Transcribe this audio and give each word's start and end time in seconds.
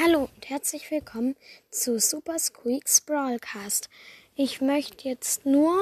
Hallo 0.00 0.28
und 0.34 0.50
herzlich 0.50 0.90
willkommen 0.90 1.36
zu 1.70 2.00
Super 2.00 2.36
Squeaks 2.36 3.00
Brawlcast. 3.00 3.88
Ich 4.34 4.60
möchte 4.60 5.08
jetzt 5.08 5.46
nur 5.46 5.72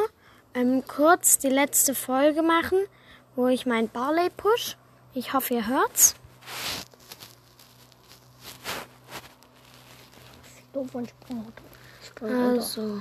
ähm, 0.53 0.85
kurz 0.87 1.39
die 1.39 1.49
letzte 1.49 1.95
Folge 1.95 2.43
machen, 2.43 2.79
wo 3.37 3.49
ich 3.49 3.65
mein 3.65 3.89
Barley 3.89 4.29
push. 4.29 4.77
Ich 5.15 5.33
hoffe, 5.33 5.55
ihr 5.55 5.67
hört's. 5.67 6.15
Doof 10.75 10.95
und. 10.95 11.15
Also, 12.21 13.01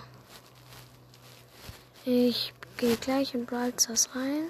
ich 2.06 2.54
gehe 2.78 2.96
gleich 2.96 3.34
in 3.34 3.46
Brawl 3.46 3.74
rein. 4.16 4.50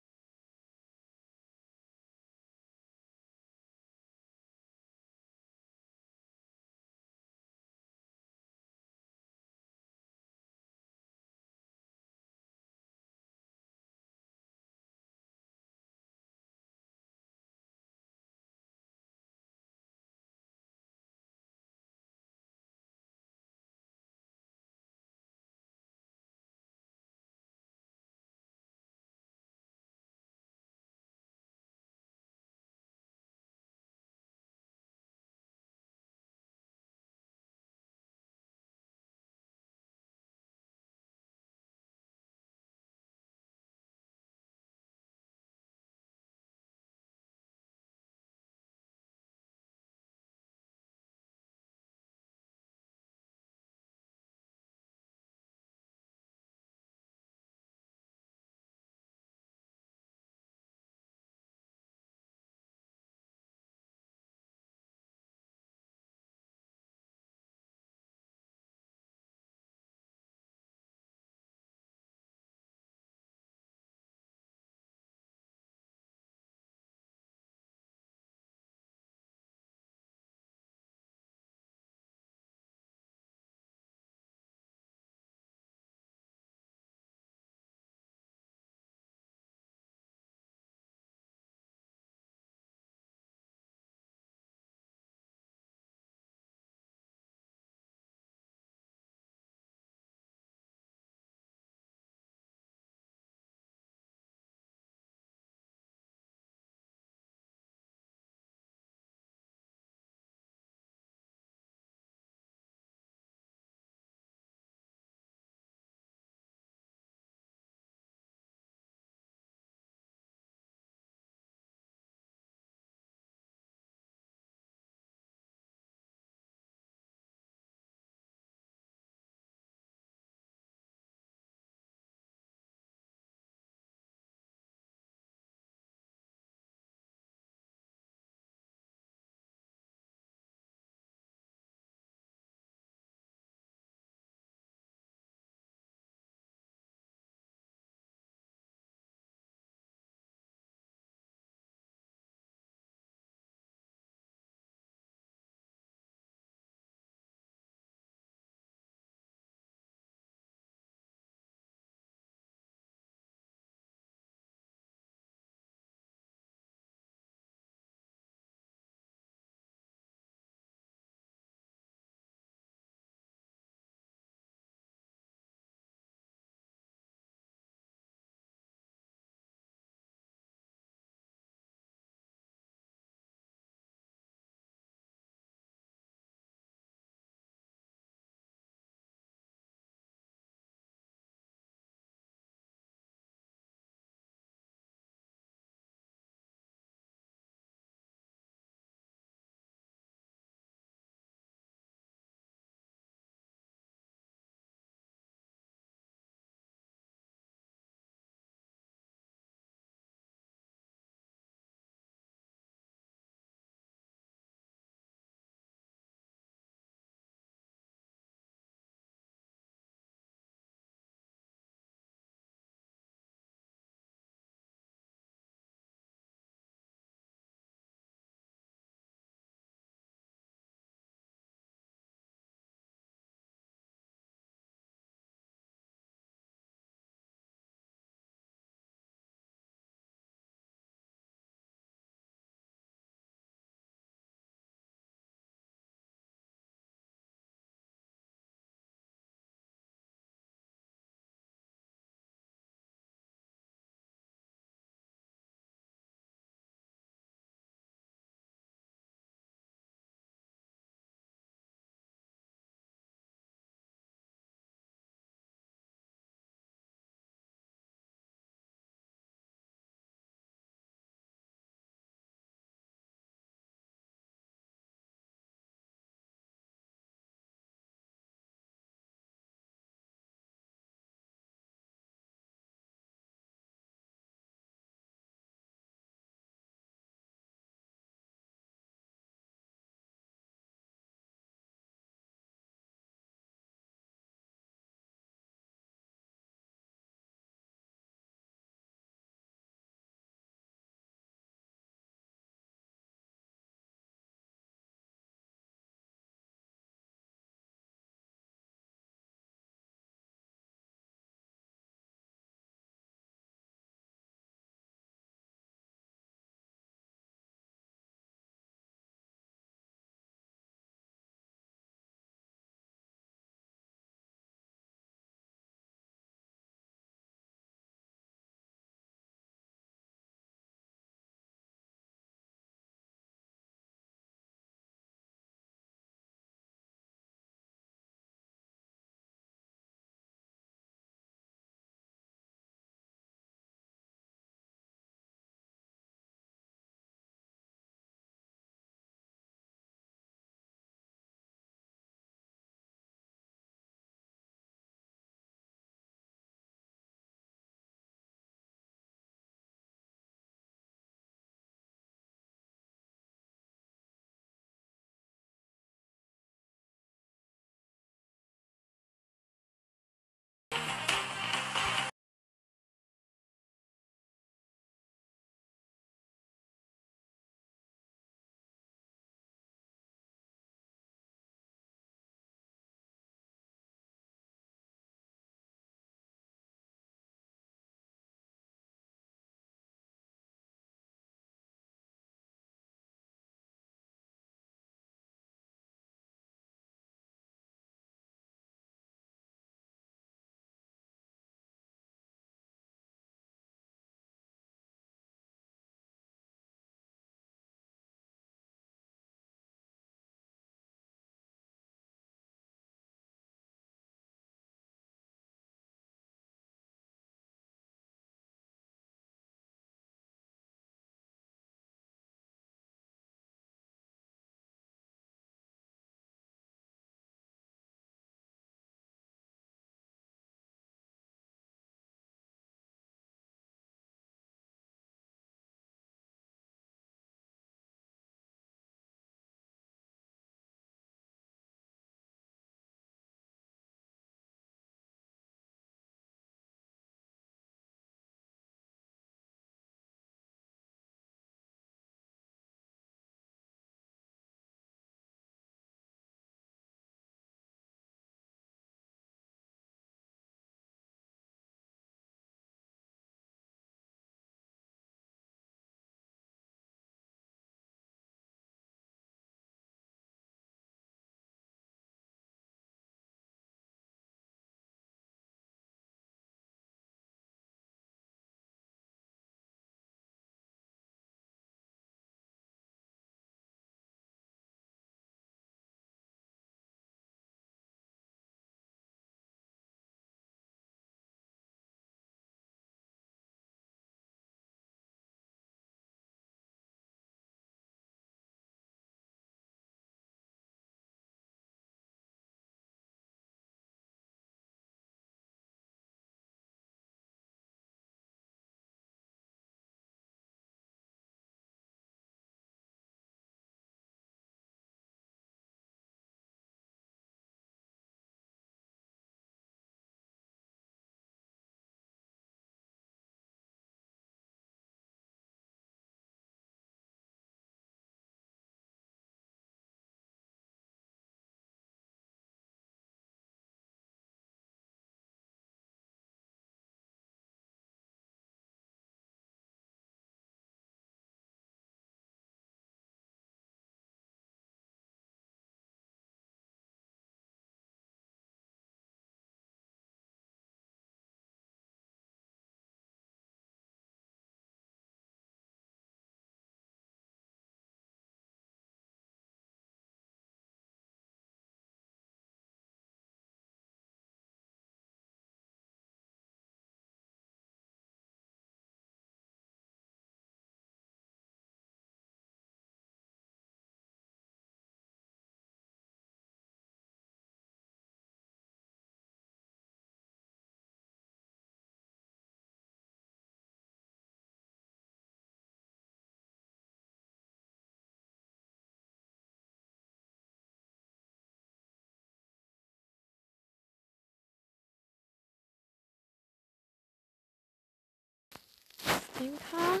Denker. 599.38 600.00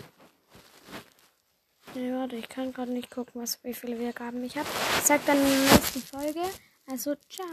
Nee, 1.94 2.12
warte, 2.12 2.36
ich 2.36 2.48
kann 2.48 2.72
gerade 2.72 2.92
nicht 2.92 3.10
gucken, 3.10 3.40
was, 3.40 3.62
wie 3.62 3.74
viele 3.74 3.98
Wiedergaben 3.98 4.42
ich 4.44 4.56
habe. 4.56 4.68
Ich 4.98 5.04
sag 5.04 5.24
dann 5.26 5.38
in 5.38 5.44
der 5.44 5.72
nächsten 5.72 6.02
Folge. 6.02 6.40
Also, 6.86 7.14
ciao. 7.28 7.46